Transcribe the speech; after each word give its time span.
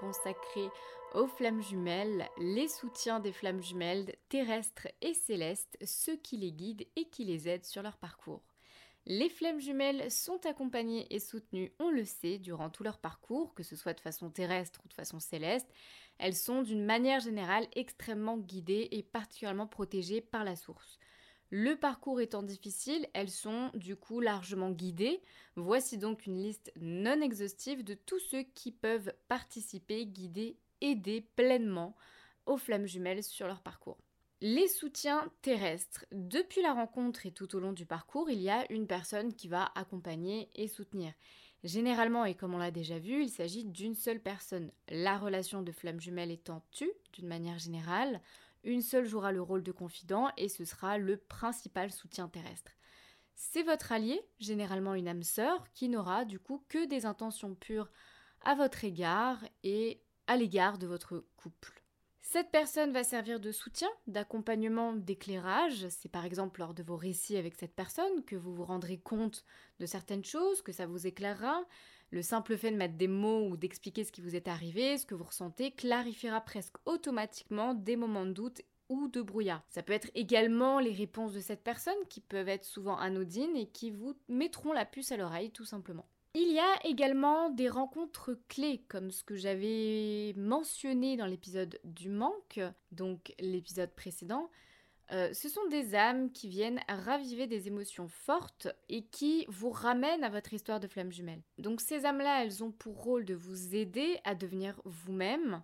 Consacré 0.00 0.68
aux 1.14 1.28
flammes 1.28 1.62
jumelles, 1.62 2.28
les 2.38 2.66
soutiens 2.66 3.20
des 3.20 3.30
flammes 3.30 3.62
jumelles 3.62 4.16
terrestres 4.28 4.88
et 5.00 5.14
célestes, 5.14 5.78
ceux 5.84 6.16
qui 6.16 6.36
les 6.36 6.50
guident 6.50 6.86
et 6.96 7.04
qui 7.04 7.24
les 7.24 7.48
aident 7.48 7.64
sur 7.64 7.82
leur 7.82 7.96
parcours. 7.96 8.42
Les 9.04 9.28
flammes 9.28 9.60
jumelles 9.60 10.10
sont 10.10 10.44
accompagnées 10.46 11.06
et 11.14 11.20
soutenues, 11.20 11.72
on 11.78 11.90
le 11.90 12.04
sait, 12.04 12.38
durant 12.38 12.70
tout 12.70 12.82
leur 12.82 12.98
parcours, 12.98 13.54
que 13.54 13.62
ce 13.62 13.76
soit 13.76 13.94
de 13.94 14.00
façon 14.00 14.30
terrestre 14.30 14.80
ou 14.84 14.88
de 14.88 14.94
façon 14.94 15.20
céleste. 15.20 15.72
Elles 16.18 16.34
sont 16.34 16.62
d'une 16.62 16.84
manière 16.84 17.20
générale 17.20 17.68
extrêmement 17.76 18.38
guidées 18.38 18.88
et 18.90 19.04
particulièrement 19.04 19.68
protégées 19.68 20.20
par 20.20 20.42
la 20.42 20.56
source. 20.56 20.98
Le 21.50 21.76
parcours 21.76 22.20
étant 22.20 22.42
difficile, 22.42 23.06
elles 23.14 23.30
sont 23.30 23.70
du 23.74 23.94
coup 23.94 24.20
largement 24.20 24.70
guidées. 24.70 25.22
Voici 25.54 25.96
donc 25.96 26.26
une 26.26 26.42
liste 26.42 26.72
non 26.80 27.20
exhaustive 27.20 27.84
de 27.84 27.94
tous 27.94 28.18
ceux 28.18 28.42
qui 28.42 28.72
peuvent 28.72 29.12
participer, 29.28 30.06
guider, 30.06 30.56
aider 30.80 31.20
pleinement 31.36 31.94
aux 32.46 32.56
flammes 32.56 32.86
jumelles 32.86 33.22
sur 33.22 33.46
leur 33.46 33.62
parcours. 33.62 33.98
Les 34.42 34.68
soutiens 34.68 35.30
terrestres. 35.40 36.04
Depuis 36.12 36.60
la 36.62 36.74
rencontre 36.74 37.24
et 37.24 37.30
tout 37.30 37.54
au 37.56 37.60
long 37.60 37.72
du 37.72 37.86
parcours, 37.86 38.28
il 38.28 38.40
y 38.42 38.50
a 38.50 38.70
une 38.70 38.86
personne 38.86 39.32
qui 39.32 39.48
va 39.48 39.70
accompagner 39.74 40.50
et 40.54 40.68
soutenir. 40.68 41.14
Généralement, 41.64 42.24
et 42.24 42.34
comme 42.34 42.54
on 42.54 42.58
l'a 42.58 42.70
déjà 42.70 42.98
vu, 42.98 43.22
il 43.22 43.30
s'agit 43.30 43.64
d'une 43.64 43.94
seule 43.94 44.20
personne. 44.20 44.70
La 44.88 45.16
relation 45.16 45.62
de 45.62 45.72
flamme 45.72 46.00
jumelle 46.00 46.30
étant 46.30 46.62
tue, 46.70 46.92
d'une 47.14 47.28
manière 47.28 47.58
générale, 47.58 48.20
une 48.66 48.82
seule 48.82 49.06
jouera 49.06 49.32
le 49.32 49.40
rôle 49.40 49.62
de 49.62 49.72
confident 49.72 50.30
et 50.36 50.48
ce 50.48 50.64
sera 50.64 50.98
le 50.98 51.16
principal 51.16 51.90
soutien 51.90 52.28
terrestre. 52.28 52.72
C'est 53.34 53.62
votre 53.62 53.92
allié, 53.92 54.20
généralement 54.38 54.94
une 54.94 55.08
âme 55.08 55.22
sœur, 55.22 55.70
qui 55.72 55.88
n'aura 55.88 56.24
du 56.24 56.38
coup 56.38 56.64
que 56.68 56.86
des 56.86 57.06
intentions 57.06 57.54
pures 57.54 57.90
à 58.42 58.54
votre 58.54 58.84
égard 58.84 59.38
et 59.62 60.02
à 60.26 60.36
l'égard 60.36 60.78
de 60.78 60.86
votre 60.86 61.24
couple. 61.36 61.82
Cette 62.20 62.50
personne 62.50 62.92
va 62.92 63.04
servir 63.04 63.38
de 63.38 63.52
soutien, 63.52 63.88
d'accompagnement, 64.08 64.94
d'éclairage. 64.94 65.86
C'est 65.90 66.08
par 66.08 66.24
exemple 66.24 66.58
lors 66.58 66.74
de 66.74 66.82
vos 66.82 66.96
récits 66.96 67.36
avec 67.36 67.54
cette 67.54 67.76
personne 67.76 68.24
que 68.24 68.34
vous 68.34 68.52
vous 68.52 68.64
rendrez 68.64 68.98
compte 68.98 69.44
de 69.78 69.86
certaines 69.86 70.24
choses, 70.24 70.60
que 70.60 70.72
ça 70.72 70.86
vous 70.86 71.06
éclairera. 71.06 71.64
Le 72.10 72.22
simple 72.22 72.56
fait 72.56 72.70
de 72.70 72.76
mettre 72.76 72.96
des 72.96 73.08
mots 73.08 73.48
ou 73.48 73.56
d'expliquer 73.56 74.04
ce 74.04 74.12
qui 74.12 74.20
vous 74.20 74.36
est 74.36 74.48
arrivé, 74.48 74.96
ce 74.96 75.06
que 75.06 75.14
vous 75.14 75.24
ressentez, 75.24 75.72
clarifiera 75.72 76.40
presque 76.40 76.76
automatiquement 76.84 77.74
des 77.74 77.96
moments 77.96 78.26
de 78.26 78.32
doute 78.32 78.62
ou 78.88 79.08
de 79.08 79.20
brouillard. 79.20 79.64
Ça 79.68 79.82
peut 79.82 79.92
être 79.92 80.10
également 80.14 80.78
les 80.78 80.92
réponses 80.92 81.32
de 81.32 81.40
cette 81.40 81.64
personne 81.64 81.94
qui 82.08 82.20
peuvent 82.20 82.48
être 82.48 82.64
souvent 82.64 82.96
anodines 82.96 83.56
et 83.56 83.66
qui 83.66 83.90
vous 83.90 84.14
mettront 84.28 84.72
la 84.72 84.84
puce 84.84 85.10
à 85.12 85.16
l'oreille 85.16 85.50
tout 85.50 85.64
simplement. 85.64 86.06
Il 86.34 86.52
y 86.52 86.58
a 86.58 86.86
également 86.86 87.48
des 87.48 87.70
rencontres 87.70 88.38
clés, 88.48 88.84
comme 88.88 89.10
ce 89.10 89.24
que 89.24 89.36
j'avais 89.36 90.34
mentionné 90.36 91.16
dans 91.16 91.24
l'épisode 91.24 91.80
du 91.82 92.10
manque, 92.10 92.60
donc 92.92 93.34
l'épisode 93.40 93.90
précédent, 93.94 94.50
euh, 95.12 95.32
ce 95.32 95.48
sont 95.48 95.66
des 95.68 95.94
âmes 95.94 96.32
qui 96.32 96.48
viennent 96.48 96.80
raviver 96.88 97.46
des 97.46 97.68
émotions 97.68 98.08
fortes 98.08 98.68
et 98.88 99.04
qui 99.04 99.46
vous 99.48 99.70
ramènent 99.70 100.24
à 100.24 100.30
votre 100.30 100.52
histoire 100.52 100.80
de 100.80 100.88
flamme 100.88 101.12
jumelle. 101.12 101.42
Donc 101.58 101.80
ces 101.80 102.04
âmes-là, 102.04 102.42
elles 102.42 102.64
ont 102.64 102.72
pour 102.72 103.02
rôle 103.02 103.24
de 103.24 103.34
vous 103.34 103.74
aider 103.74 104.18
à 104.24 104.34
devenir 104.34 104.80
vous-même 104.84 105.62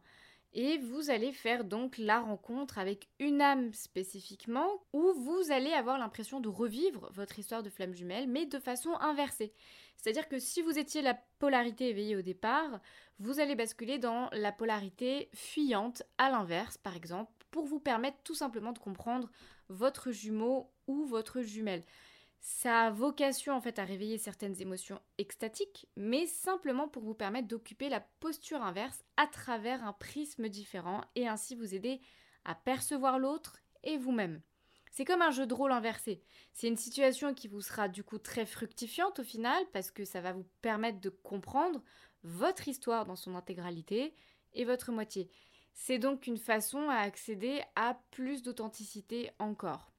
et 0.55 0.79
vous 0.79 1.11
allez 1.11 1.33
faire 1.33 1.65
donc 1.65 1.97
la 1.99 2.21
rencontre 2.21 2.79
avec 2.79 3.09
une 3.19 3.41
âme 3.41 3.73
spécifiquement 3.73 4.69
où 4.93 5.13
vous 5.15 5.51
allez 5.51 5.73
avoir 5.73 5.99
l'impression 5.99 6.41
de 6.41 6.49
revivre 6.49 7.11
votre 7.13 7.39
histoire 7.39 7.63
de 7.63 7.71
flamme 7.71 7.95
jumelle 7.95 8.29
mais 8.29 8.47
de 8.47 8.59
façon 8.59 8.95
inversée. 9.01 9.53
C'est-à-dire 9.97 10.29
que 10.29 10.39
si 10.39 10.63
vous 10.63 10.79
étiez 10.79 11.01
la 11.03 11.19
polarité 11.39 11.89
éveillée 11.89 12.17
au 12.17 12.23
départ, 12.23 12.81
vous 13.19 13.41
allez 13.41 13.55
basculer 13.55 13.99
dans 13.99 14.29
la 14.33 14.53
polarité 14.53 15.31
fuyante 15.33 16.03
à 16.19 16.31
l'inverse 16.31 16.77
par 16.77 16.97
exemple 16.97 17.42
pour 17.53 17.67
vous 17.67 17.79
permettre 17.79 18.19
tout 18.25 18.35
simplement 18.35 18.73
de 18.73 18.81
comprendre 18.81 19.31
votre 19.69 20.11
jumeau 20.11 20.73
ou 20.89 21.05
votre 21.05 21.43
jumelle. 21.43 21.85
Ça 22.41 22.87
a 22.87 22.91
vocation 22.91 23.55
en 23.55 23.61
fait 23.61 23.79
à 23.79 23.85
réveiller 23.85 24.19
certaines 24.19 24.61
émotions 24.61 25.01
extatiques, 25.19 25.87
mais 25.95 26.27
simplement 26.27 26.89
pour 26.89 27.05
vous 27.05 27.15
permettre 27.15 27.47
d'occuper 27.47 27.89
la 27.89 28.01
posture 28.01 28.63
inverse 28.63 29.05
à 29.17 29.29
travers 29.29 29.85
un 29.85 29.93
prisme 29.93 30.49
différent 30.49 31.03
et 31.15 31.29
ainsi 31.29 31.55
vous 31.55 31.77
aider 31.77 32.01
à 32.45 32.57
percevoir 32.57 33.21
l'autre 33.21 33.59
et 33.85 33.97
vous-même. 33.97 34.43
C'est 34.91 35.05
comme 35.05 35.23
un 35.23 35.31
jeu 35.31 35.47
de 35.47 35.55
rôle 35.55 35.73
inversé. 35.73 36.23
C'est 36.53 36.67
une 36.67 36.77
situation 36.77 37.33
qui 37.33 37.47
vous 37.47 37.61
sera 37.61 37.89
du 37.89 38.03
coup 38.03 38.19
très 38.19 38.45
fructifiante 38.45 39.21
au 39.21 39.25
final 39.25 39.65
parce 39.73 39.93
que 39.93 40.05
ça 40.05 40.21
va 40.21 40.33
vous 40.33 40.47
permettre 40.63 41.01
de 41.01 41.11
comprendre 41.11 41.81
votre 42.25 42.67
histoire 42.67 43.07
dans 43.07 43.17
son 43.17 43.37
intégralité 43.37 44.15
et 44.53 44.65
votre 44.65 44.91
moitié. 44.91 45.31
C'est 45.75 45.99
donc 45.99 46.27
une 46.27 46.39
façon 46.39 46.89
à 46.89 46.97
accéder 46.97 47.63
à 47.77 47.99
plus 48.11 48.43
d'authenticité 48.43 49.31
encore. 49.39 49.93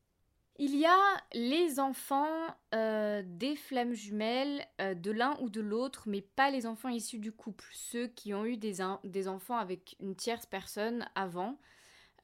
Il 0.59 0.75
y 0.75 0.85
a 0.85 0.99
les 1.33 1.79
enfants 1.79 2.29
euh, 2.75 3.23
des 3.25 3.55
flammes 3.55 3.93
jumelles 3.93 4.67
euh, 4.79 4.93
de 4.93 5.09
l'un 5.09 5.35
ou 5.41 5.49
de 5.49 5.61
l'autre, 5.61 6.03
mais 6.05 6.21
pas 6.21 6.51
les 6.51 6.67
enfants 6.67 6.89
issus 6.89 7.17
du 7.17 7.31
couple, 7.31 7.65
ceux 7.73 8.07
qui 8.07 8.35
ont 8.35 8.45
eu 8.45 8.55
des, 8.55 8.81
enfants 9.27 9.57
avec 9.57 9.95
une 9.99 10.15
tierce 10.15 10.45
personne 10.45 11.07
avant. 11.15 11.57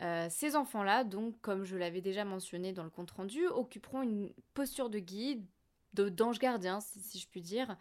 Euh, 0.01 0.27
ces 0.29 0.55
enfants-là, 0.55 1.03
donc, 1.03 1.41
comme 1.41 1.63
je 1.63 1.75
l'avais 1.75 2.01
déjà 2.01 2.23
mentionné 2.23 2.71
dans 2.71 2.83
le 2.83 2.91
compte-rendu, 2.91 3.47
occuperont 3.47 4.03
une 4.03 4.31
posture 4.53 4.91
de 4.91 4.99
guide, 4.99 5.43
d'ange 5.93 6.37
gardien, 6.37 6.79
si, 6.81 7.19
je 7.19 7.27
puis 7.27 7.41
dire, 7.41 7.75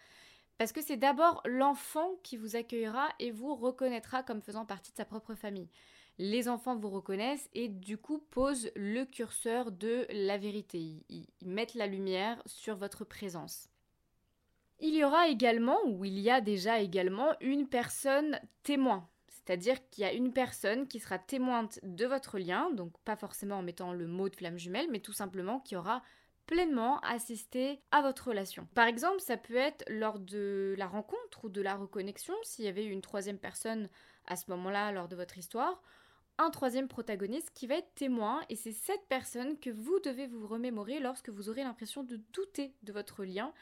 parce 0.59 0.73
que 0.73 0.83
c'est 0.83 0.97
d'abord 0.97 1.41
l'enfant 1.47 2.11
qui 2.25 2.37
vous 2.37 2.57
accueillera 2.57 3.09
et 3.21 3.31
vous 3.31 3.55
reconnaîtra 3.55 4.25
comme 4.25 4.43
faisant 4.43 4.67
partie 4.67 4.91
de 4.91 4.97
sa 4.97 5.05
propre 5.05 5.35
famille. 5.35 5.71
Les 6.19 6.49
enfants 6.49 6.77
vous 6.77 6.91
reconnaissent 6.91 7.49
et 7.55 7.69
du 7.69 7.97
coup 7.97 8.19
posent 8.19 8.73
le 8.75 9.05
curseur 9.05 9.71
de 9.71 10.05
la 10.11 10.37
vérité. 10.37 11.05
Ils, 11.09 11.27
mettent 11.45 11.75
la 11.75 11.87
lumière 11.87 12.43
sur 12.45 12.77
votre 12.77 13.05
présence. 13.05 13.69
Il 14.81 14.95
y 14.95 15.05
aura 15.05 15.29
également, 15.29 15.79
ou 15.87 16.05
il 16.05 16.19
y 16.19 16.29
a 16.29 16.41
déjà 16.41 16.81
également, 16.81 17.35
une 17.41 17.69
personne 17.69 18.41
témoin. 18.65 19.09
C'est-à-dire 19.29 19.77
qu'il 19.91 20.03
y 20.03 20.07
a 20.07 20.13
une 20.13 20.33
personne 20.33 20.89
qui 20.89 20.99
sera 20.99 21.19
témointe 21.19 21.79
de 21.85 22.05
votre 22.05 22.39
lien, 22.39 22.71
donc 22.73 22.93
pas 23.05 23.17
forcément 23.17 23.59
en 23.59 23.63
mettant 23.63 23.93
le 23.93 24.09
mot 24.09 24.29
de 24.29 24.37
flamme 24.37 24.59
jumelle, 24.59 24.89
mais 24.91 25.01
tout 25.01 25.13
simplement 25.13 25.61
qui 25.61 25.77
aura 25.77 26.03
pleinement 26.49 26.99
assister 27.01 27.79
à 27.93 28.01
votre 28.01 28.29
relation. 28.29 28.67
Par 28.75 28.87
exemple, 28.87 29.21
ça 29.21 29.37
peut 29.37 29.55
être 29.55 29.85
lors 29.89 30.19
de 30.19 30.75
la 30.79 30.89
rencontre 30.89 31.45
ou 31.45 31.51
de 31.51 31.61
la 31.61 31.77
reconnexion, 31.77 32.35
s'il 32.43 32.65
y 32.65 32.69
avait 32.69 32.87
une 32.87 33.03
troisième 33.03 33.39
personne 33.39 33.89
à 34.27 34.35
ce 34.35 34.51
moment-là 34.51 34.91
lors 34.91 35.09
de 35.09 35.15
votre 35.15 35.37
histoire, 35.37 35.83
un 36.39 36.51
troisième 36.51 36.89
protagoniste 36.89 37.51
qui 37.53 37.67
va 37.67 37.77
être 37.77 37.95
témoin 37.95 38.41
et 38.49 38.57
c'est 38.57 38.73
cette 38.73 39.07
personne 39.09 39.59
que 39.59 39.71
vous 39.71 40.01
devez 40.01 40.27
vous 40.27 40.47
remémorer 40.47 41.01
lorsque 41.01 41.29
vous 41.29 41.51
aurez 41.51 41.65
l'impression 41.65 42.03
de 42.03 42.17
douter 42.33 42.75
de 42.83 42.93
votre 42.93 43.25
lien, 43.25 43.53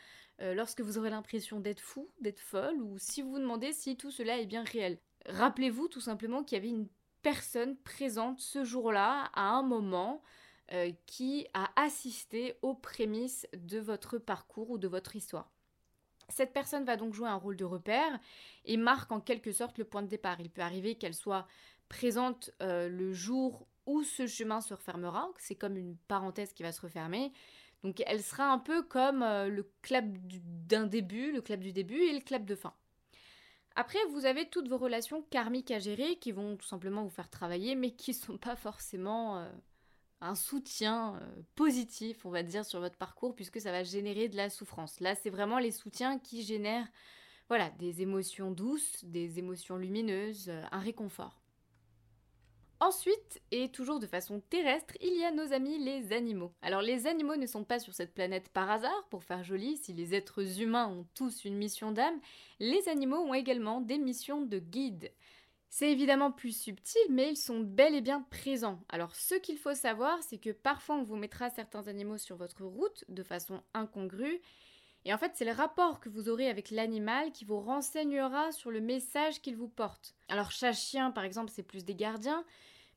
euh, 0.41 0.55
lorsque 0.55 0.81
vous 0.81 0.97
aurez 0.97 1.11
l'impression 1.11 1.59
d'être 1.59 1.81
fou, 1.81 2.09
d'être 2.21 2.41
folle 2.41 2.81
ou 2.81 2.99
si 2.99 3.21
vous 3.21 3.33
vous 3.33 3.39
demandez 3.39 3.73
si 3.73 3.97
tout 3.97 4.13
cela 4.13 4.39
est 4.39 4.47
bien 4.47 4.63
réel. 4.63 4.99
Rappelez-vous 5.27 5.89
tout 5.89 6.01
simplement 6.01 6.45
qu'il 6.45 6.57
y 6.57 6.61
avait 6.61 6.69
une 6.69 6.89
personne 7.23 7.77
présente 7.79 8.39
ce 8.39 8.63
jour-là 8.63 9.31
à 9.35 9.49
un 9.49 9.63
moment 9.63 10.23
euh, 10.72 10.91
qui 11.06 11.47
a 11.54 11.71
assisté 11.81 12.56
aux 12.60 12.75
prémices 12.75 13.47
de 13.56 13.78
votre 13.78 14.19
parcours 14.19 14.71
ou 14.71 14.78
de 14.78 14.88
votre 14.88 15.15
histoire. 15.15 15.53
Cette 16.28 16.53
personne 16.53 16.84
va 16.84 16.97
donc 16.97 17.15
jouer 17.15 17.28
un 17.28 17.37
rôle 17.37 17.56
de 17.56 17.65
repère 17.65 18.19
et 18.65 18.77
marque 18.77 19.12
en 19.12 19.21
quelque 19.21 19.53
sorte 19.53 19.78
le 19.78 19.84
point 19.84 20.03
de 20.03 20.09
départ. 20.09 20.41
Il 20.41 20.51
peut 20.51 20.63
arriver 20.63 20.97
qu'elle 20.97 21.15
soit 21.15 21.47
présente 21.89 22.51
euh, 22.63 22.89
le 22.89 23.13
jour 23.13 23.68
où 23.86 24.03
ce 24.03 24.27
chemin 24.27 24.60
se 24.60 24.74
refermera, 24.74 25.30
c'est 25.39 25.54
comme 25.54 25.77
une 25.77 25.97
parenthèse 26.09 26.53
qui 26.53 26.65
va 26.65 26.72
se 26.72 26.80
refermer. 26.80 27.33
Donc 27.84 28.03
elle 28.04 28.21
sera 28.22 28.51
un 28.51 28.59
peu 28.59 28.83
comme 28.83 29.22
euh, 29.22 29.48
le 29.48 29.71
clap 29.83 30.07
d'un 30.66 30.86
début, 30.86 31.30
le 31.30 31.42
clap 31.42 31.60
du 31.60 31.72
début 31.72 32.01
et 32.01 32.12
le 32.12 32.21
clap 32.21 32.45
de 32.45 32.57
fin. 32.57 32.74
Après, 33.77 34.01
vous 34.10 34.27
avez 34.27 34.48
toutes 34.48 34.69
vos 34.69 34.78
relations 34.78 35.22
karmiques 35.30 35.71
à 35.71 35.78
gérer 35.78 36.16
qui 36.16 36.33
vont 36.33 36.57
tout 36.57 36.66
simplement 36.66 37.04
vous 37.04 37.10
faire 37.10 37.30
travailler, 37.30 37.77
mais 37.77 37.92
qui 37.92 38.10
ne 38.10 38.16
sont 38.16 38.39
pas 38.39 38.57
forcément 38.57 39.47
un 40.21 40.34
soutien 40.34 41.16
euh, 41.16 41.42
positif, 41.54 42.24
on 42.24 42.30
va 42.30 42.42
dire, 42.42 42.65
sur 42.65 42.80
votre 42.80 42.97
parcours, 42.97 43.34
puisque 43.34 43.60
ça 43.60 43.72
va 43.72 43.83
générer 43.83 44.28
de 44.28 44.36
la 44.36 44.51
souffrance. 44.51 45.01
Là, 45.01 45.15
c'est 45.15 45.30
vraiment 45.30 45.59
les 45.59 45.72
soutiens 45.72 46.18
qui 46.18 46.42
génèrent 46.42 46.89
voilà, 47.48 47.71
des 47.78 48.03
émotions 48.03 48.51
douces, 48.51 49.04
des 49.04 49.39
émotions 49.39 49.77
lumineuses, 49.77 50.48
euh, 50.48 50.63
un 50.72 50.80
réconfort. 50.80 51.41
Ensuite, 52.78 53.41
et 53.53 53.71
toujours 53.71 54.01
de 54.01 54.07
façon 54.07 54.41
terrestre, 54.51 54.95
il 55.01 55.16
y 55.18 55.24
a 55.24 55.30
nos 55.30 55.54
amis 55.54 55.78
les 55.78 56.13
animaux. 56.13 56.53
Alors 56.60 56.83
les 56.83 57.07
animaux 57.07 57.36
ne 57.36 57.47
sont 57.47 57.65
pas 57.65 57.78
sur 57.78 57.95
cette 57.95 58.12
planète 58.12 58.51
par 58.51 58.71
hasard, 58.71 59.07
pour 59.09 59.24
faire 59.24 59.42
joli, 59.42 59.78
si 59.78 59.95
les 59.95 60.15
êtres 60.15 60.60
humains 60.60 60.89
ont 60.89 61.07
tous 61.15 61.47
une 61.47 61.57
mission 61.57 61.91
d'âme, 61.91 62.21
les 62.60 62.86
animaux 62.91 63.16
ont 63.16 63.33
également 63.33 63.80
des 63.80 63.97
missions 63.97 64.42
de 64.42 64.59
guide. 64.59 65.10
C'est 65.68 65.91
évidemment 65.92 66.33
plus 66.33 66.57
subtil, 66.57 67.01
mais 67.10 67.30
ils 67.30 67.36
sont 67.36 67.60
bel 67.60 67.95
et 67.95 68.01
bien 68.01 68.22
présents. 68.30 68.80
Alors 68.89 69.15
ce 69.15 69.34
qu'il 69.34 69.59
faut 69.59 69.74
savoir, 69.74 70.22
c'est 70.22 70.39
que 70.39 70.51
parfois 70.51 70.97
on 70.97 71.03
vous 71.03 71.16
mettra 71.16 71.51
certains 71.51 71.86
animaux 71.89 72.18
sur 72.18 72.36
votre 72.36 72.65
route 72.65 73.04
de 73.09 73.22
façon 73.22 73.63
incongrue, 73.74 74.41
Et 75.04 75.15
en 75.15 75.18
fait, 75.18 75.33
c'est 75.36 75.47
le 75.47 75.53
rapport 75.53 76.01
que 76.01 76.10
vous 76.10 76.28
aurez 76.28 76.48
avec 76.51 76.71
l'animal 76.71 77.33
qui 77.33 77.47
vous 77.47 77.60
renseignera 77.60 78.53
sur 78.53 78.71
le 78.72 78.80
message 78.83 79.41
qu'il 79.42 79.57
vous 79.57 79.68
porte. 79.68 80.16
Alors, 80.28 80.51
chat-chien, 80.53 81.13
par 81.13 81.24
exemple, 81.24 81.53
c'est 81.54 81.63
plus 81.63 81.84
des 81.86 81.95
gardiens, 81.95 82.45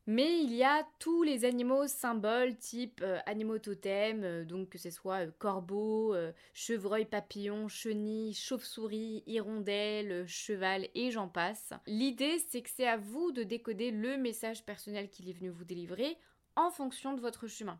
mais 0.10 0.42
il 0.42 0.56
y 0.56 0.64
a 0.64 0.88
tous 0.98 1.22
les 1.22 1.46
animaux 1.46 1.86
symboles 1.86 2.58
type 2.58 3.02
euh, 3.04 3.20
animaux 3.28 3.60
totems, 3.60 4.24
euh, 4.24 4.44
donc 4.44 4.70
que 4.70 4.80
ce 4.80 4.90
soit 4.90 5.28
euh, 5.28 5.32
corbeau, 5.38 6.16
chevreuil, 6.52 7.06
papillon, 7.06 7.68
chenille, 7.68 8.34
chauve-souris, 8.34 9.22
hirondelle, 9.28 10.28
cheval 10.28 10.88
et 10.96 11.12
j'en 11.12 11.28
passe. 11.28 11.74
L'idée 11.86 12.40
c'est 12.50 12.64
que 12.64 12.72
c'est 12.76 12.88
à 12.88 12.98
vous 12.98 13.32
de 13.32 13.44
décoder 13.44 13.92
le 13.92 14.18
message 14.18 14.66
personnel 14.66 15.12
qu'il 15.12 15.30
est 15.30 15.34
venu 15.34 15.50
vous 15.50 15.64
délivrer 15.64 16.18
en 16.56 16.72
fonction 16.72 17.14
de 17.14 17.22
votre 17.22 17.46
chemin. 17.46 17.80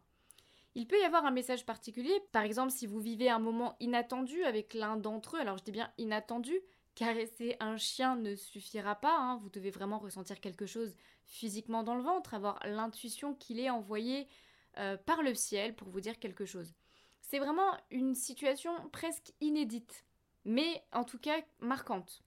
Il 0.76 0.86
peut 0.86 1.00
y 1.00 1.06
avoir 1.06 1.26
un 1.26 1.32
message 1.32 1.66
particulier, 1.66 2.14
par 2.32 2.44
exemple 2.44 2.70
si 2.70 2.86
vous 2.86 3.00
vivez 3.00 3.32
un 3.32 3.40
moment 3.40 3.76
inattendu 3.80 4.44
avec 4.44 4.76
l'un 4.76 4.98
d'entre 4.98 5.38
eux, 5.38 5.40
alors 5.40 5.58
je 5.58 5.64
dis 5.64 5.72
bien 5.72 5.92
inattendu, 5.98 6.62
caresser 7.00 7.56
un 7.62 7.78
chien 7.78 8.18
ne 8.18 8.36
suffira 8.36 8.94
pas, 8.94 9.18
hein. 9.18 9.38
vous 9.38 9.50
devez 9.50 9.72
vraiment 9.72 10.00
ressentir 10.00 10.42
quelque 10.42 10.66
chose 10.66 10.98
physiquement 11.24 11.82
dans 11.82 11.96
le 11.96 12.04
ventre, 12.04 12.34
avoir 12.34 12.60
l'intuition 12.66 13.34
qu'il 13.34 13.58
est 13.62 13.70
envoyé 13.70 14.28
euh, 14.78 14.98
par 14.98 15.24
le 15.24 15.34
ciel 15.34 15.74
pour 15.78 15.88
vous 15.88 16.02
dire 16.02 16.20
quelque 16.20 16.44
chose. 16.44 16.74
C'est 17.22 17.40
vraiment 17.40 17.72
une 17.90 18.16
situation 18.16 18.74
presque 18.92 19.32
inédite, 19.40 20.04
mais 20.44 20.84
en 20.92 21.06
tout 21.06 21.20
cas 21.20 21.40
marquante. 21.62 22.22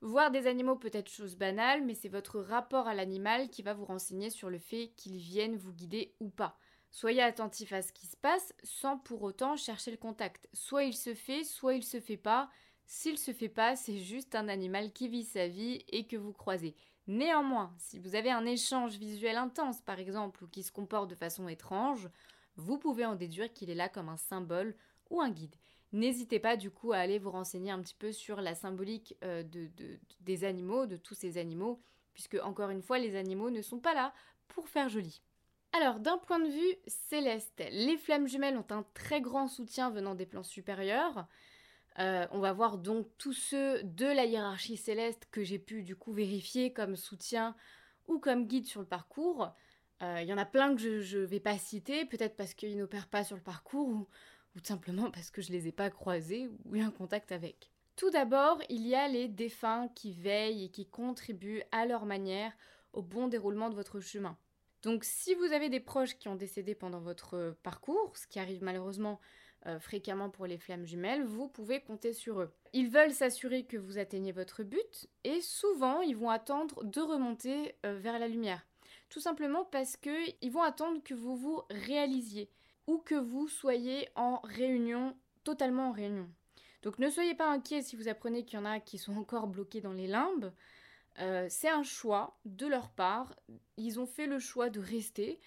Voir 0.00 0.32
des 0.32 0.48
animaux 0.48 0.74
peut 0.74 0.90
être 0.92 1.08
chose 1.08 1.36
banale, 1.36 1.84
mais 1.84 1.94
c'est 1.94 2.08
votre 2.08 2.40
rapport 2.40 2.88
à 2.88 2.94
l'animal 2.94 3.48
qui 3.48 3.62
va 3.62 3.74
vous 3.74 3.84
renseigner 3.84 4.28
sur 4.28 4.50
le 4.50 4.58
fait 4.58 4.90
qu'il 4.96 5.18
vienne 5.18 5.56
vous 5.56 5.72
guider 5.72 6.16
ou 6.18 6.30
pas. 6.30 6.58
Soyez 6.90 7.22
attentif 7.22 7.72
à 7.72 7.80
ce 7.80 7.92
qui 7.92 8.08
se 8.08 8.16
passe 8.16 8.54
sans 8.64 8.98
pour 8.98 9.22
autant 9.22 9.56
chercher 9.56 9.92
le 9.92 9.96
contact. 9.98 10.48
Soit 10.52 10.82
il 10.82 10.94
se 10.94 11.14
fait, 11.14 11.44
soit 11.44 11.74
il 11.74 11.84
se 11.84 12.00
fait 12.00 12.16
pas. 12.16 12.50
S'il 12.86 13.18
se 13.18 13.32
fait 13.32 13.48
pas, 13.48 13.76
c'est 13.76 13.98
juste 13.98 14.34
un 14.34 14.48
animal 14.48 14.92
qui 14.92 15.08
vit 15.08 15.24
sa 15.24 15.48
vie 15.48 15.84
et 15.88 16.06
que 16.06 16.16
vous 16.16 16.32
croisez. 16.32 16.74
Néanmoins, 17.06 17.74
si 17.78 17.98
vous 17.98 18.14
avez 18.14 18.30
un 18.30 18.46
échange 18.46 18.96
visuel 18.96 19.36
intense 19.36 19.80
par 19.80 19.98
exemple 19.98 20.44
ou 20.44 20.48
qui 20.48 20.62
se 20.62 20.72
comporte 20.72 21.10
de 21.10 21.14
façon 21.14 21.48
étrange, 21.48 22.08
vous 22.56 22.78
pouvez 22.78 23.04
en 23.04 23.14
déduire 23.14 23.52
qu'il 23.52 23.70
est 23.70 23.74
là 23.74 23.88
comme 23.88 24.08
un 24.08 24.16
symbole 24.16 24.74
ou 25.10 25.20
un 25.20 25.30
guide. 25.30 25.54
N'hésitez 25.92 26.40
pas 26.40 26.56
du 26.56 26.70
coup 26.70 26.92
à 26.92 26.98
aller 26.98 27.18
vous 27.18 27.30
renseigner 27.30 27.70
un 27.70 27.80
petit 27.80 27.94
peu 27.94 28.10
sur 28.10 28.40
la 28.40 28.54
symbolique 28.54 29.16
euh, 29.22 29.44
des 30.20 30.44
animaux, 30.44 30.86
de 30.86 30.96
tous 30.96 31.14
ces 31.14 31.38
animaux, 31.38 31.80
puisque 32.14 32.36
encore 32.42 32.70
une 32.70 32.82
fois, 32.82 32.98
les 32.98 33.16
animaux 33.16 33.50
ne 33.50 33.62
sont 33.62 33.78
pas 33.78 33.94
là 33.94 34.12
pour 34.48 34.68
faire 34.68 34.88
joli. 34.88 35.22
Alors, 35.72 36.00
d'un 36.00 36.18
point 36.18 36.38
de 36.38 36.48
vue 36.48 36.76
céleste, 36.86 37.62
les 37.70 37.96
flammes 37.96 38.28
jumelles 38.28 38.56
ont 38.56 38.66
un 38.70 38.84
très 38.94 39.20
grand 39.20 39.48
soutien 39.48 39.90
venant 39.90 40.14
des 40.14 40.26
plans 40.26 40.44
supérieurs. 40.44 41.26
Euh, 42.00 42.26
on 42.32 42.40
va 42.40 42.52
voir 42.52 42.78
donc 42.78 43.06
tous 43.18 43.32
ceux 43.32 43.82
de 43.84 44.06
la 44.06 44.24
hiérarchie 44.24 44.76
céleste 44.76 45.28
que 45.30 45.44
j'ai 45.44 45.58
pu 45.58 45.82
du 45.82 45.94
coup 45.94 46.12
vérifier 46.12 46.72
comme 46.72 46.96
soutien 46.96 47.54
ou 48.08 48.18
comme 48.18 48.46
guide 48.46 48.66
sur 48.66 48.80
le 48.80 48.86
parcours. 48.86 49.52
Euh, 50.02 50.18
il 50.20 50.28
y 50.28 50.32
en 50.32 50.38
a 50.38 50.44
plein 50.44 50.74
que 50.74 51.00
je 51.00 51.18
ne 51.18 51.24
vais 51.24 51.40
pas 51.40 51.56
citer, 51.56 52.04
peut-être 52.04 52.36
parce 52.36 52.54
qu'ils 52.54 52.76
n'opèrent 52.76 53.08
pas 53.08 53.22
sur 53.22 53.36
le 53.36 53.42
parcours 53.42 53.88
ou, 53.88 54.08
ou, 54.56 54.58
simplement 54.64 55.10
parce 55.10 55.30
que 55.30 55.40
je 55.40 55.52
ne 55.52 55.56
les 55.56 55.68
ai 55.68 55.72
pas 55.72 55.88
croisés 55.88 56.48
ou 56.64 56.74
eu 56.74 56.80
un 56.80 56.90
contact 56.90 57.30
avec. 57.30 57.70
Tout 57.96 58.10
d'abord, 58.10 58.60
il 58.68 58.86
y 58.86 58.96
a 58.96 59.06
les 59.06 59.28
défunts 59.28 59.88
qui 59.94 60.12
veillent 60.12 60.64
et 60.64 60.70
qui 60.70 60.86
contribuent 60.86 61.62
à 61.70 61.86
leur 61.86 62.06
manière 62.06 62.52
au 62.92 63.02
bon 63.02 63.28
déroulement 63.28 63.70
de 63.70 63.76
votre 63.76 64.00
chemin. 64.00 64.36
Donc 64.82 65.04
si 65.04 65.34
vous 65.34 65.52
avez 65.52 65.70
des 65.70 65.80
proches 65.80 66.18
qui 66.18 66.28
ont 66.28 66.34
décédé 66.34 66.74
pendant 66.74 67.00
votre 67.00 67.56
parcours, 67.62 68.16
ce 68.16 68.26
qui 68.26 68.40
arrive 68.40 68.62
malheureusement 68.62 69.20
euh, 69.66 69.78
fréquemment 69.78 70.28
pour 70.28 70.46
les 70.46 70.58
flammes 70.58 70.84
jumelles, 70.84 71.24
vous 71.24 71.48
pouvez 71.48 71.80
compter 71.80 72.12
sur 72.12 72.40
eux. 72.40 72.52
Ils 72.72 72.90
veulent 72.90 73.12
s'assurer 73.12 73.64
que 73.64 73.76
vous 73.76 73.98
atteignez 73.98 74.32
votre 74.32 74.62
but 74.62 75.08
et 75.24 75.40
souvent 75.40 76.00
ils 76.02 76.16
vont 76.16 76.30
attendre 76.30 76.84
de 76.84 77.00
remonter 77.00 77.74
euh, 77.86 77.98
vers 77.98 78.18
la 78.18 78.28
lumière. 78.28 78.66
Tout 79.08 79.20
simplement 79.20 79.64
parce 79.64 79.96
qu'ils 79.96 80.50
vont 80.50 80.62
attendre 80.62 81.02
que 81.02 81.14
vous 81.14 81.36
vous 81.36 81.62
réalisiez 81.70 82.50
ou 82.86 82.98
que 82.98 83.14
vous 83.14 83.48
soyez 83.48 84.08
en 84.16 84.40
réunion, 84.44 85.16
totalement 85.44 85.88
en 85.88 85.92
réunion. 85.92 86.28
Donc 86.82 86.98
ne 86.98 87.08
soyez 87.08 87.34
pas 87.34 87.50
inquiets 87.50 87.82
si 87.82 87.96
vous 87.96 88.08
apprenez 88.08 88.44
qu'il 88.44 88.58
y 88.58 88.62
en 88.62 88.66
a 88.66 88.80
qui 88.80 88.98
sont 88.98 89.16
encore 89.16 89.46
bloqués 89.46 89.80
dans 89.80 89.92
les 89.92 90.06
limbes. 90.06 90.52
Euh, 91.20 91.46
c'est 91.48 91.70
un 91.70 91.84
choix 91.84 92.38
de 92.44 92.66
leur 92.66 92.90
part. 92.90 93.34
Ils 93.76 94.00
ont 94.00 94.06
fait 94.06 94.26
le 94.26 94.38
choix 94.38 94.68
de 94.68 94.80
rester 94.80 95.40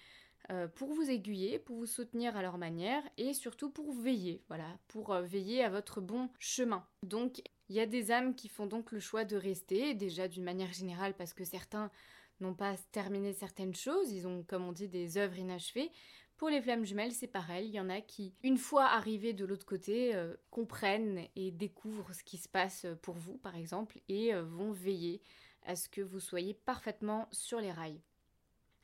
euh, 0.50 0.66
pour 0.66 0.92
vous 0.94 1.10
aiguiller, 1.10 1.58
pour 1.58 1.76
vous 1.76 1.86
soutenir 1.86 2.34
à 2.34 2.40
leur 2.42 2.56
manière 2.56 3.02
et 3.18 3.34
surtout 3.34 3.68
pour 3.68 3.92
veiller, 3.92 4.42
voilà, 4.48 4.78
pour 4.88 5.12
euh, 5.12 5.20
veiller 5.20 5.62
à 5.62 5.68
votre 5.68 6.00
bon 6.00 6.30
chemin. 6.38 6.86
Donc 7.02 7.42
il 7.68 7.76
y 7.76 7.80
a 7.80 7.86
des 7.86 8.10
âmes 8.10 8.34
qui 8.34 8.48
font 8.48 8.66
donc 8.66 8.90
le 8.90 8.98
choix 8.98 9.24
de 9.24 9.36
rester, 9.36 9.92
déjà 9.92 10.26
d'une 10.26 10.44
manière 10.44 10.72
générale 10.72 11.14
parce 11.14 11.34
que 11.34 11.44
certains 11.44 11.90
n'ont 12.40 12.54
pas 12.54 12.76
terminé 12.92 13.34
certaines 13.34 13.74
choses, 13.74 14.10
ils 14.10 14.26
ont 14.26 14.42
comme 14.42 14.66
on 14.66 14.72
dit 14.72 14.88
des 14.88 15.18
œuvres 15.18 15.38
inachevées. 15.38 15.90
Pour 16.38 16.48
les 16.48 16.62
flammes 16.62 16.84
jumelles, 16.84 17.12
c'est 17.12 17.26
pareil, 17.26 17.68
il 17.68 17.74
y 17.74 17.80
en 17.80 17.90
a 17.90 18.00
qui, 18.00 18.32
une 18.42 18.58
fois 18.58 18.84
arrivés 18.84 19.32
de 19.32 19.44
l'autre 19.44 19.66
côté, 19.66 20.14
comprennent 20.52 21.26
et 21.34 21.50
découvrent 21.50 22.12
ce 22.14 22.22
qui 22.22 22.38
se 22.38 22.48
passe 22.48 22.86
pour 23.02 23.16
vous, 23.16 23.38
par 23.38 23.56
exemple, 23.56 23.98
et 24.08 24.32
vont 24.34 24.70
veiller 24.70 25.20
à 25.66 25.74
ce 25.74 25.88
que 25.88 26.00
vous 26.00 26.20
soyez 26.20 26.54
parfaitement 26.54 27.26
sur 27.32 27.60
les 27.60 27.72
rails. 27.72 28.00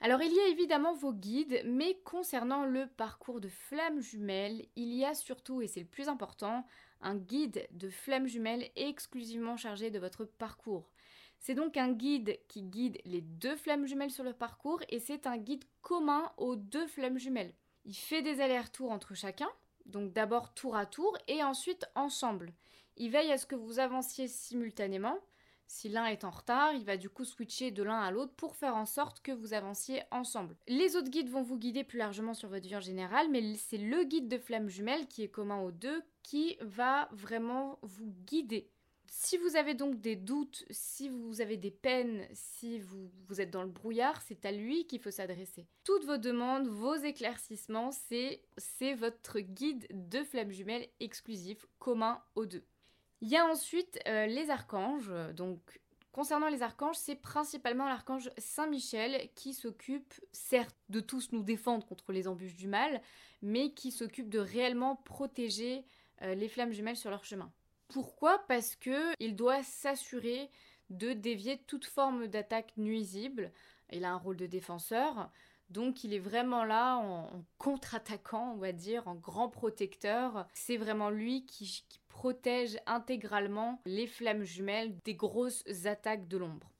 Alors 0.01 0.23
il 0.23 0.33
y 0.33 0.41
a 0.41 0.49
évidemment 0.49 0.95
vos 0.95 1.13
guides, 1.13 1.63
mais 1.65 1.99
concernant 2.05 2.65
le 2.65 2.87
parcours 2.87 3.41
de 3.41 3.49
flammes 3.49 4.01
jumelles, 4.01 4.67
il 4.77 4.93
y 4.93 5.05
a 5.05 5.15
surtout, 5.15 5.63
et 5.63 5.67
c'est 5.67 5.81
le 5.81 5.87
plus 5.87 6.09
important, 6.09 6.67
un 7.01 7.17
guide 7.17 7.67
de 7.71 7.89
flammes 7.89 8.27
jumelles 8.27 8.71
exclusivement 8.77 9.57
chargé 9.57 9.91
de 9.91 9.99
votre 9.99 10.25
parcours. 10.25 10.91
C'est 11.39 11.55
donc 11.55 11.77
un 11.77 11.93
guide 11.93 12.39
qui 12.49 12.63
guide 12.63 12.99
les 13.05 13.21
deux 13.21 13.57
flammes 13.57 13.87
jumelles 13.87 14.11
sur 14.11 14.25
le 14.25 14.33
parcours 14.33 14.81
et 14.89 14.99
c'est 14.99 15.27
un 15.27 15.37
guide 15.37 15.65
commun 15.83 16.33
aux 16.39 16.57
deux 16.57 16.87
flammes 16.87 17.19
jumelles. 17.19 17.53
Il 17.85 17.95
fait 17.95 18.23
des 18.23 18.41
allers-retours 18.41 18.91
entre 18.91 19.15
chacun, 19.15 19.49
donc 19.85 20.13
d'abord 20.13 20.55
tour 20.55 20.75
à 20.77 20.87
tour 20.87 21.17
et 21.29 21.43
ensuite 21.43 21.85
ensemble. 21.95 22.55
Il 22.97 23.11
veille 23.11 23.33
à 23.33 23.37
ce 23.37 23.47
que 23.47 23.57
vous 23.57 23.79
avanciez 23.79 24.29
simultanément, 24.29 25.19
si 25.67 25.89
l'un 25.89 26.07
est 26.07 26.25
en 26.25 26.31
retard, 26.31 26.73
il 26.73 26.85
va 26.85 26.97
du 26.97 27.09
coup 27.09 27.25
switcher 27.25 27.71
de 27.71 27.83
l'un 27.83 28.01
à 28.01 28.11
l'autre 28.11 28.35
pour 28.35 28.57
faire 28.57 28.77
en 28.77 28.87
sorte 28.87 29.21
que 29.21 29.33
vous 29.33 29.55
avanciez 29.55 30.03
ensemble. 30.11 30.57
Les 30.69 30.97
autres 30.97 31.11
guides 31.11 31.31
vont 31.31 31.43
vous 31.43 31.59
guider 31.59 31.85
plus 31.85 31.99
largement 31.99 32.35
sur 32.35 32.49
votre 32.49 32.67
vie 32.67 32.77
en 32.77 32.81
général, 32.81 33.29
mais 33.31 33.55
c'est 33.57 33.79
le 33.79 34.05
guide 34.05 34.29
de 34.29 34.39
flamme 34.39 34.69
jumelle 34.69 35.07
qui 35.07 35.23
est 35.23 35.29
commun 35.29 35.61
aux 35.61 35.73
deux 35.73 36.03
qui 36.23 36.57
va 36.61 37.09
vraiment 37.13 37.79
vous 37.83 38.15
guider. 38.27 38.71
Si 39.17 39.37
vous 39.37 39.55
avez 39.55 39.75
donc 39.75 40.01
des 40.01 40.17
doutes, 40.17 40.65
si 40.71 41.09
vous 41.09 41.41
avez 41.41 41.57
des 41.57 41.71
peines, 41.71 42.27
si 42.33 42.81
vous, 42.81 43.13
vous 43.29 43.41
êtes 43.41 43.51
dans 43.51 43.63
le 43.63 43.69
brouillard, 43.69 44.21
c'est 44.23 44.45
à 44.45 44.51
lui 44.51 44.87
qu'il 44.87 45.01
faut 45.01 45.13
s'adresser. 45.13 45.69
Toutes 45.85 46.05
vos 46.05 46.17
demandes, 46.17 46.67
vos 46.67 46.97
éclaircissements, 46.97 47.93
c'est 47.93 48.95
votre 48.95 49.39
guide 49.39 49.87
de 49.91 50.25
flamme 50.25 50.51
jumelle 50.51 50.89
exclusif, 50.99 51.65
commun 51.79 52.21
aux 52.35 52.47
deux. 52.47 52.65
Il 53.25 53.31
y 53.31 53.39
a 53.39 53.47
ensuite 53.47 53.99
euh, 54.07 54.27
les 54.27 54.51
archanges. 54.51 55.11
Concernant 56.13 56.51
les 56.51 56.61
archanges, 56.61 56.97
c'est 56.97 57.17
principalement 57.17 57.89
l'archange 57.89 58.31
Saint-Michel 58.37 59.31
qui 59.35 59.55
s'occupe, 59.55 60.13
certes, 60.33 60.77
de 60.91 61.01
tous 61.01 61.33
nous 61.33 61.43
défendre 61.43 61.87
contre 61.87 62.13
les 62.13 62.29
embûches 62.29 62.55
du 62.55 62.69
mal, 62.69 63.01
mais 63.41 63.73
qui 63.73 63.93
s'occupe 63.93 64.29
de 64.29 64.41
réellement 64.41 64.97
protéger 64.97 65.87
euh, 66.21 66.35
les 66.35 66.51
flammes 66.51 66.73
jumelles 66.73 66.99
sur 66.99 67.09
leur 67.09 67.25
chemin. 67.25 67.51
Pourquoi? 67.89 68.45
Parce 68.47 68.77
que 68.77 69.15
il 69.19 69.37
doit 69.37 69.63
s'assurer 69.63 70.51
de 70.91 71.15
dévier 71.15 71.57
toute 71.67 71.87
forme 71.87 72.27
d'attaque 72.27 72.75
nuisible. 72.77 73.53
Il 73.91 74.05
a 74.05 74.13
un 74.13 74.19
rôle 74.19 74.37
de 74.37 74.47
défenseur. 74.47 75.31
Donc 75.75 76.05
il 76.05 76.15
est 76.15 76.21
vraiment 76.21 76.65
là 76.65 76.97
en, 76.99 77.45
contre-attaquant, 77.59 78.53
on 78.55 78.59
va 78.59 78.71
dire, 78.71 79.09
en 79.09 79.17
grand 79.17 79.49
protecteur. 79.49 80.47
C'est 80.55 80.77
vraiment 80.77 81.11
lui 81.11 81.45
qui, 81.45 81.85
protège 82.09 82.79
intégralement 82.87 83.83
les 83.87 84.07
flammes 84.07 84.45
jumelles 84.45 84.97
des 85.05 85.17
grosses 85.17 85.65
attaques 85.85 86.29
de 86.29 86.39
l'ombre. 86.39 86.71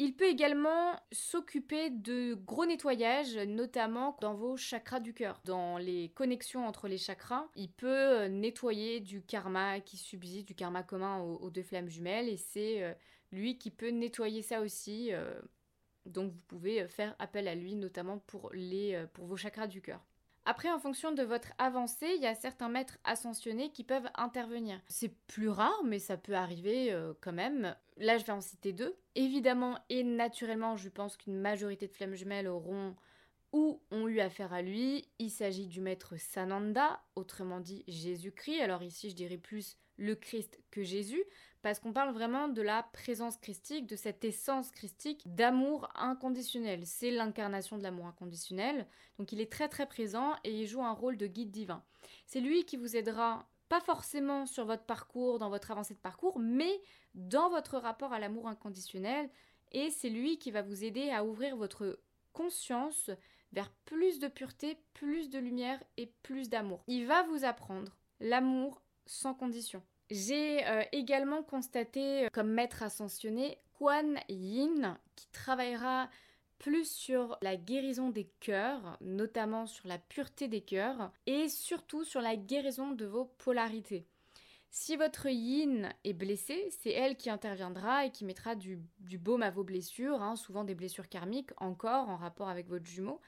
Il 0.00 0.16
peut 0.16 0.26
également 0.26 1.00
s'occuper 1.12 1.88
de 1.90 2.34
gros 2.34 2.66
nettoyages, 2.66 3.36
notamment 3.36 4.16
dans 4.20 4.34
vos 4.34 4.56
chakras 4.56 4.98
du 4.98 5.14
cœur. 5.14 5.40
Dans 5.44 5.78
les 5.78 6.08
connexions 6.16 6.66
entre 6.66 6.88
les 6.88 6.98
chakras, 6.98 7.46
il 7.54 7.70
peut 7.70 8.24
nettoyer 8.24 8.98
du 8.98 9.22
karma 9.22 9.78
qui 9.78 9.96
subsiste, 9.96 10.48
du 10.48 10.56
karma 10.56 10.82
commun 10.82 11.20
aux, 11.20 11.48
deux 11.50 11.62
flammes 11.62 11.88
jumelles, 11.88 12.28
et 12.28 12.36
c'est 12.36 12.82
euh, 12.82 12.92
lui 13.30 13.58
qui 13.58 13.70
peut 13.70 13.90
nettoyer 13.90 14.42
ça 14.42 14.60
aussi. 14.60 15.12
Euh, 16.06 16.10
donc 16.10 16.32
vous 16.32 16.40
pouvez 16.48 16.86
faire 16.88 17.14
appel 17.18 17.48
à 17.48 17.54
lui, 17.54 17.74
notamment 17.74 18.22
euh, 18.54 19.06
pour 19.12 19.26
vos 19.26 19.36
chakras 19.36 19.66
du 19.66 19.80
cœur. 19.80 20.04
Après, 20.44 20.70
en 20.70 20.80
fonction 20.80 21.12
de 21.12 21.22
votre 21.22 21.52
avancée, 21.58 22.14
il 22.16 22.22
y 22.22 22.26
a 22.26 22.34
certains 22.34 22.68
maîtres 22.68 22.98
ascensionnés 23.04 23.70
qui 23.70 23.84
peuvent 23.84 24.08
intervenir. 24.16 24.80
C'est 24.88 25.14
plus 25.28 25.48
rare, 25.48 25.82
mais 25.84 26.00
ça 26.00 26.16
peut 26.16 26.34
arriver 26.34 26.92
euh, 26.92 27.12
quand 27.20 27.32
même. 27.32 27.76
Là, 27.96 28.18
je 28.18 28.24
vais 28.24 28.32
en 28.32 28.40
citer 28.40 28.72
deux. 28.72 28.96
Évidemment 29.14 29.78
et 29.88 30.02
naturellement, 30.02 30.76
je 30.76 30.88
pense 30.88 31.16
qu'une 31.16 31.38
majorité 31.38 31.86
de 31.86 31.92
flammes 31.92 32.14
jumelles 32.14 32.48
auront 32.48 32.96
ou 33.52 33.80
ont 33.92 34.08
eu 34.08 34.18
affaire 34.18 34.52
à 34.52 34.62
lui. 34.62 35.08
Il 35.20 35.30
s'agit 35.30 35.68
du 35.68 35.80
maître 35.80 36.16
Sananda, 36.16 37.00
autrement 37.14 37.60
dit 37.60 37.84
Jésus-Christ. 37.86 38.62
Alors 38.62 38.82
ici, 38.82 39.10
je 39.10 39.14
dirais 39.14 39.38
plus 39.38 39.76
le 39.96 40.16
Christ 40.16 40.58
que 40.72 40.82
Jésus, 40.82 41.22
parce 41.62 41.78
qu'on 41.78 41.92
parle 41.92 42.12
vraiment 42.12 42.48
de 42.48 42.60
la 42.60 42.82
présence 42.82 43.36
christique, 43.36 43.86
de 43.86 43.96
cette 43.96 44.24
essence 44.24 44.70
christique 44.72 45.22
d'amour 45.34 45.88
inconditionnel. 45.94 46.84
C'est 46.84 47.12
l'incarnation 47.12 47.78
de 47.78 47.84
l'amour 47.84 48.06
inconditionnel. 48.06 48.86
Donc 49.18 49.32
il 49.32 49.40
est 49.40 49.50
très 49.50 49.68
très 49.68 49.86
présent 49.86 50.34
et 50.42 50.60
il 50.60 50.66
joue 50.66 50.82
un 50.82 50.92
rôle 50.92 51.16
de 51.16 51.28
guide 51.28 51.52
divin. 51.52 51.84
C'est 52.26 52.40
lui 52.40 52.64
qui 52.64 52.76
vous 52.76 52.96
aidera 52.96 53.48
pas 53.68 53.80
forcément 53.80 54.44
sur 54.44 54.66
votre 54.66 54.84
parcours, 54.84 55.38
dans 55.38 55.48
votre 55.48 55.70
avancée 55.70 55.94
de 55.94 56.00
parcours, 56.00 56.38
mais 56.38 56.80
dans 57.14 57.48
votre 57.48 57.78
rapport 57.78 58.12
à 58.12 58.18
l'amour 58.18 58.48
inconditionnel. 58.48 59.30
Et 59.70 59.90
c'est 59.90 60.10
lui 60.10 60.38
qui 60.38 60.50
va 60.50 60.62
vous 60.62 60.84
aider 60.84 61.10
à 61.10 61.24
ouvrir 61.24 61.56
votre 61.56 62.00
conscience 62.32 63.10
vers 63.52 63.70
plus 63.84 64.18
de 64.18 64.28
pureté, 64.28 64.78
plus 64.94 65.30
de 65.30 65.38
lumière 65.38 65.82
et 65.96 66.06
plus 66.22 66.48
d'amour. 66.48 66.82
Il 66.88 67.06
va 67.06 67.22
vous 67.22 67.44
apprendre 67.44 67.96
l'amour 68.20 68.82
sans 69.06 69.34
condition. 69.34 69.82
J'ai 70.10 70.66
euh, 70.66 70.82
également 70.92 71.42
constaté 71.42 72.26
euh, 72.26 72.28
comme 72.32 72.50
maître 72.50 72.82
ascensionné 72.82 73.58
Kuan 73.78 74.18
Yin 74.28 74.98
qui 75.16 75.26
travaillera 75.32 76.08
plus 76.58 76.88
sur 76.88 77.36
la 77.42 77.56
guérison 77.56 78.10
des 78.10 78.30
cœurs, 78.38 78.96
notamment 79.00 79.66
sur 79.66 79.88
la 79.88 79.98
pureté 79.98 80.46
des 80.46 80.60
cœurs, 80.60 81.10
et 81.26 81.48
surtout 81.48 82.04
sur 82.04 82.20
la 82.20 82.36
guérison 82.36 82.92
de 82.92 83.04
vos 83.04 83.24
polarités. 83.24 84.06
Si 84.70 84.96
votre 84.96 85.26
yin 85.26 85.92
est 86.04 86.14
blessé, 86.14 86.68
c'est 86.70 86.92
elle 86.92 87.16
qui 87.16 87.28
interviendra 87.28 88.06
et 88.06 88.10
qui 88.10 88.24
mettra 88.24 88.54
du, 88.54 88.78
baume 89.18 89.42
à 89.42 89.50
vos 89.50 89.64
blessures, 89.64 90.22
hein, 90.22 90.34
souvent 90.34 90.64
des 90.64 90.74
blessures 90.74 91.08
karmiques 91.08 91.50
encore 91.58 92.08
en 92.08 92.16
rapport 92.16 92.48
avec 92.48 92.68
votre 92.68 92.86
jumeau, 92.86 93.20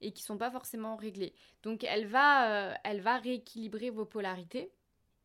et 0.00 0.12
qui 0.12 0.22
sont 0.22 0.38
pas 0.38 0.50
forcément 0.50 0.96
réglées. 0.96 1.34
Donc 1.62 1.84
elle 1.84 2.06
va, 2.06 2.70
euh, 2.70 2.74
elle 2.84 3.00
va 3.00 3.18
rééquilibrer 3.18 3.90
vos 3.90 4.06
polarités. 4.06 4.72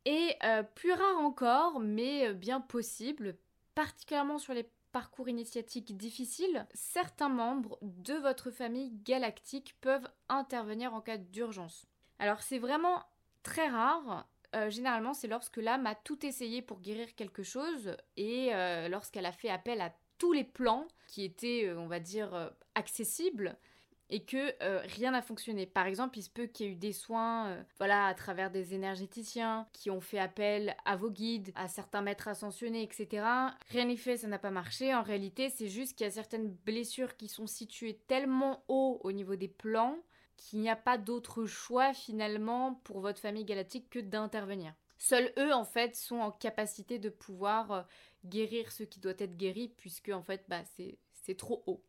Et 0.06 0.36
euh, 0.44 0.64
plus 0.64 0.92
rare 0.92 1.18
encore, 1.20 1.80
mais 1.80 2.28
euh, 2.28 2.34
bien 2.34 2.60
possible, 2.60 3.38
particulièrement 3.74 4.38
sur 4.38 4.54
les 4.54 4.70
parcours 4.92 5.30
initiatiques 5.30 5.96
difficiles, 5.98 6.68
certains 6.74 7.30
membres 7.30 7.80
de 7.82 8.14
votre 8.16 8.52
famille 8.52 8.92
galactique 9.04 9.76
peuvent 9.82 10.08
intervenir 10.30 10.94
en 10.94 11.02
cas 11.02 11.18
d'urgence. 11.18 11.88
Alors 12.20 12.42
c'est 12.42 12.60
vraiment 12.60 13.04
très 13.44 13.68
rare. 13.68 14.28
Euh, 14.56 14.70
généralement, 14.70 15.14
c'est 15.14 15.28
lorsque 15.28 15.58
l'âme 15.58 15.88
a 15.88 15.96
tout 15.96 16.24
essayé 16.26 16.62
pour 16.62 16.80
guérir 16.80 17.16
quelque 17.16 17.42
chose 17.42 17.98
et 18.18 18.52
lorsqu'elle 18.90 19.26
a 19.26 19.32
fait 19.32 19.50
appel 19.50 19.82
à 19.82 19.92
tous 20.20 20.32
les 20.32 20.44
plans 20.44 20.88
qui 21.08 21.24
étaient, 21.24 21.74
on 21.76 21.88
va 21.88 22.00
dire, 22.00 22.52
accessibles 22.76 23.58
et 24.10 24.24
que 24.24 24.54
euh, 24.62 24.82
rien 24.84 25.12
n'a 25.12 25.22
fonctionné. 25.22 25.66
Par 25.66 25.88
exemple, 25.88 26.18
il 26.18 26.24
se 26.24 26.30
peut 26.30 26.46
qu'il 26.46 26.66
y 26.66 26.70
ait 26.70 26.72
eu 26.74 26.76
des 26.76 26.94
soins 26.94 27.48
euh, 27.48 27.64
voilà, 27.78 28.08
à 28.08 28.14
travers 28.14 28.52
des 28.52 28.74
énergéticiens 28.74 29.68
qui 29.74 29.90
ont 29.90 30.02
fait 30.02 30.20
appel 30.20 30.76
à 30.86 30.96
vos 30.96 31.10
guides, 31.10 31.52
à 31.56 31.68
certains 31.68 32.02
maîtres 32.02 32.28
ascensionnés, 32.28 32.84
etc. 32.84 33.26
Rien 33.70 33.86
n'est 33.86 33.98
fait, 33.98 34.18
ça 34.18 34.28
n'a 34.28 34.40
pas 34.40 34.52
marché. 34.52 34.94
En 34.94 35.04
réalité, 35.04 35.50
c'est 35.50 35.70
juste 35.70 35.98
qu'il 35.98 36.06
y 36.06 36.10
a 36.10 36.12
certaines 36.12 36.50
blessures 36.50 37.18
qui 37.18 37.28
sont 37.28 37.48
situées 37.48 38.00
tellement 38.08 38.64
haut 38.68 39.00
au 39.04 39.12
niveau 39.12 39.36
des 39.36 39.48
plans 39.48 39.98
qu'il 40.38 40.60
n'y 40.60 40.70
a 40.70 40.76
pas 40.76 40.98
d'autre 40.98 41.46
choix 41.46 41.94
finalement 41.94 42.76
pour 42.84 43.00
votre 43.00 43.20
famille 43.20 43.46
galactique 43.46 43.90
que 43.90 44.00
d'intervenir. 44.00 44.74
Seuls 44.98 45.34
eux, 45.38 45.54
en 45.54 45.66
fait, 45.66 45.96
sont 45.96 46.18
en 46.18 46.32
capacité 46.32 47.00
de 47.00 47.10
pouvoir 47.10 47.72
euh, 47.72 47.82
guérir 48.26 48.72
ce 48.72 48.84
qui 48.84 49.00
doit 49.00 49.14
être 49.18 49.38
guéri, 49.38 49.68
puisque, 49.68 50.10
en 50.10 50.24
fait, 50.24 50.46
bah, 50.48 50.64
c'est 50.66 51.38
trop 51.38 51.64
haut. 51.68 51.84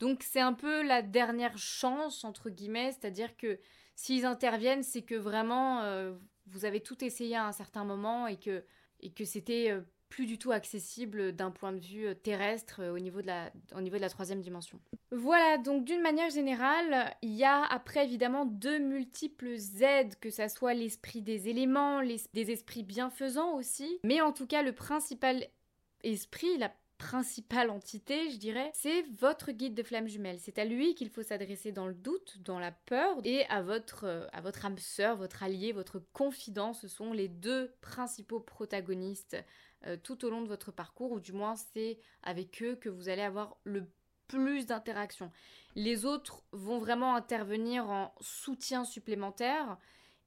Donc 0.00 0.22
c'est 0.22 0.40
un 0.40 0.52
peu 0.52 0.82
la 0.82 1.02
dernière 1.02 1.56
chance, 1.58 2.24
entre 2.24 2.50
guillemets, 2.50 2.92
c'est-à-dire 2.92 3.36
que 3.36 3.58
s'ils 3.94 4.24
interviennent, 4.24 4.82
c'est 4.82 5.02
que 5.02 5.14
vraiment 5.14 5.82
euh, 5.82 6.12
vous 6.46 6.64
avez 6.64 6.80
tout 6.80 7.04
essayé 7.04 7.36
à 7.36 7.46
un 7.46 7.52
certain 7.52 7.84
moment 7.84 8.26
et 8.26 8.36
que, 8.36 8.64
et 9.00 9.10
que 9.10 9.24
c'était 9.24 9.70
euh, 9.70 9.80
plus 10.08 10.26
du 10.26 10.38
tout 10.38 10.52
accessible 10.52 11.32
d'un 11.32 11.50
point 11.50 11.72
de 11.72 11.80
vue 11.80 12.06
euh, 12.06 12.14
terrestre 12.14 12.84
au, 12.84 12.98
niveau 12.98 13.22
de 13.22 13.28
la, 13.28 13.52
au 13.74 13.80
niveau 13.80 13.96
de 13.96 14.02
la 14.02 14.08
troisième 14.08 14.40
dimension. 14.40 14.80
Voilà, 15.12 15.58
donc 15.58 15.84
d'une 15.84 16.02
manière 16.02 16.30
générale, 16.30 17.14
il 17.22 17.34
y 17.34 17.44
a 17.44 17.64
après 17.64 18.04
évidemment 18.04 18.46
deux 18.46 18.78
multiples 18.78 19.56
aides, 19.80 20.18
que 20.20 20.30
ça 20.30 20.48
soit 20.48 20.74
l'esprit 20.74 21.22
des 21.22 21.48
éléments, 21.48 22.00
les, 22.00 22.20
des 22.32 22.50
esprits 22.50 22.82
bienfaisants 22.82 23.54
aussi, 23.54 24.00
mais 24.02 24.20
en 24.20 24.32
tout 24.32 24.46
cas 24.46 24.62
le 24.62 24.72
principal 24.72 25.46
esprit, 26.02 26.58
la 26.58 26.72
principale 26.98 27.70
entité, 27.70 28.30
je 28.30 28.36
dirais, 28.36 28.70
c'est 28.74 29.02
votre 29.18 29.52
guide 29.52 29.74
de 29.74 29.82
flamme 29.82 30.08
jumelle. 30.08 30.38
C'est 30.40 30.58
à 30.58 30.64
lui 30.64 30.94
qu'il 30.94 31.10
faut 31.10 31.22
s'adresser 31.22 31.72
dans 31.72 31.86
le 31.86 31.94
doute, 31.94 32.38
dans 32.42 32.58
la 32.58 32.72
peur, 32.72 33.18
et 33.24 33.46
à 33.46 33.62
votre, 33.62 34.04
euh, 34.04 34.26
à 34.32 34.40
votre 34.40 34.64
âme 34.64 34.78
sœur, 34.78 35.16
votre 35.16 35.42
allié, 35.42 35.72
votre 35.72 36.00
confident. 36.12 36.72
Ce 36.72 36.88
sont 36.88 37.12
les 37.12 37.28
deux 37.28 37.74
principaux 37.80 38.40
protagonistes 38.40 39.36
euh, 39.86 39.96
tout 40.02 40.24
au 40.24 40.30
long 40.30 40.42
de 40.42 40.48
votre 40.48 40.72
parcours, 40.72 41.12
ou 41.12 41.20
du 41.20 41.32
moins 41.32 41.56
c'est 41.56 41.98
avec 42.22 42.62
eux 42.62 42.76
que 42.76 42.88
vous 42.88 43.08
allez 43.08 43.22
avoir 43.22 43.56
le 43.64 43.86
plus 44.26 44.66
d'interactions. 44.66 45.30
Les 45.74 46.04
autres 46.04 46.44
vont 46.52 46.78
vraiment 46.78 47.14
intervenir 47.14 47.90
en 47.90 48.14
soutien 48.20 48.84
supplémentaire 48.84 49.78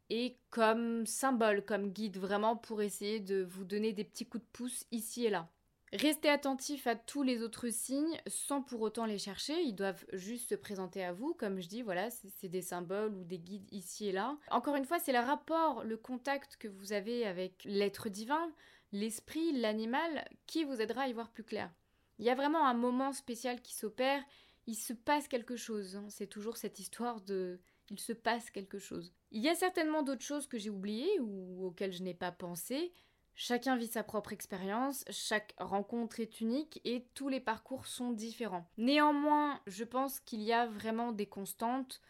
et 0.10 0.38
comme 0.50 1.06
symbole, 1.06 1.66
comme 1.66 1.92
guide, 1.92 2.18
vraiment 2.18 2.56
pour 2.56 2.82
essayer 2.82 3.20
de 3.20 3.44
vous 3.44 3.66
donner 3.66 3.94
des 3.94 4.04
petits 4.04 4.26
coups 4.26 4.44
de 4.44 4.50
pouce 4.52 4.86
ici 4.92 5.26
et 5.26 5.30
là. 5.30 5.50
Restez 5.94 6.30
attentif 6.30 6.86
à 6.86 6.96
tous 6.96 7.24
les 7.24 7.42
autres 7.42 7.70
signes 7.70 8.20
sans 8.28 8.62
pour 8.62 8.82
autant 8.82 9.06
les 9.06 9.18
chercher. 9.18 9.62
Ils 9.62 9.76
doivent 9.76 10.06
juste 10.12 10.50
se 10.50 10.56
présenter 10.56 11.04
à 11.04 11.14
vous. 11.14 11.34
Comme 11.34 11.62
je 11.62 11.68
dis, 11.70 11.82
voilà, 11.82 12.10
c'est 12.10 12.50
des 12.50 12.62
symboles 12.62 13.16
ou 13.16 13.24
des 13.24 13.40
guides 13.40 13.68
ici 13.72 14.08
et 14.08 14.12
là. 14.12 14.38
Encore 14.52 14.76
une 14.76 14.86
fois, 14.86 15.00
c'est 15.00 15.14
le 15.14 15.20
rapport, 15.20 15.86
le 15.86 15.96
contact 15.96 16.58
que 16.58 16.68
vous 16.68 16.92
avez 16.92 17.26
avec 17.26 17.64
l'être 17.64 18.10
divin, 18.10 18.52
l'esprit, 18.92 19.54
l'animal, 19.54 20.28
qui 20.46 20.66
vous 20.66 20.82
aidera 20.82 21.04
à 21.04 21.08
y 21.08 21.14
voir 21.14 21.30
plus 21.30 21.44
clair. 21.44 21.72
Il 22.20 22.26
y 22.26 22.30
a 22.30 22.36
vraiment 22.36 22.68
un 22.68 22.74
moment 22.74 23.14
spécial 23.14 23.62
qui 23.62 23.74
s'opère. 23.74 24.22
Il 24.66 24.76
se 24.76 24.92
passe 24.92 25.30
quelque 25.30 25.56
chose. 25.56 25.96
Hein. 25.96 26.06
C'est 26.10 26.28
toujours 26.28 26.58
cette 26.58 26.80
histoire 26.80 27.22
de 27.22 27.62
il 27.90 28.00
se 28.00 28.14
passe 28.14 28.50
quelque 28.50 28.80
chose. 28.80 29.14
Il 29.32 29.42
y 29.42 29.50
a 29.50 29.56
certainement 29.56 30.04
d'autres 30.04 30.24
choses 30.24 30.48
que 30.48 30.58
j'ai 30.58 30.70
oubliées 30.70 31.20
ou 31.20 31.66
auxquelles 31.66 31.94
je 31.94 32.04
n'ai 32.04 32.14
pas 32.14 32.32
pensé, 32.32 32.92
Chacun 33.40 33.78
vit 33.78 33.86
sa 33.86 34.02
propre 34.02 34.34
expérience, 34.34 35.06
chaque 35.12 35.54
rencontre 35.60 36.20
est 36.20 36.42
unique 36.42 36.82
et 36.86 37.06
tous 37.14 37.30
les 37.30 37.40
parcours 37.40 37.86
sont 37.86 38.12
différents. 38.12 38.68
Néanmoins, 38.80 39.62
je 39.68 39.84
pense 39.84 40.20
qu'il 40.20 40.42
y 40.42 40.52
a 40.52 40.66
vraiment 40.66 41.12
des 41.12 41.28
constantes 41.28 42.02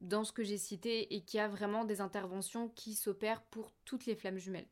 dans 0.00 0.24
ce 0.24 0.32
que 0.32 0.42
j'ai 0.42 0.56
cité 0.56 1.14
et 1.14 1.20
qu'il 1.22 1.36
y 1.36 1.42
a 1.42 1.48
vraiment 1.48 1.84
des 1.84 2.00
interventions 2.00 2.70
qui 2.70 2.94
s'opèrent 2.94 3.42
pour 3.42 3.72
toutes 3.84 4.06
les 4.06 4.16
flammes 4.16 4.38
jumelles. 4.38 4.70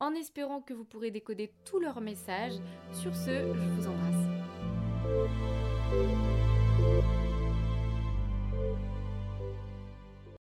En 0.00 0.12
espérant 0.14 0.60
que 0.60 0.74
vous 0.74 0.84
pourrez 0.84 1.10
décoder 1.10 1.54
tous 1.64 1.80
leurs 1.80 2.02
messages, 2.02 2.60
sur 2.92 3.16
ce, 3.16 3.54
je 3.54 3.70
vous 3.70 3.86
embrasse. 3.88 4.26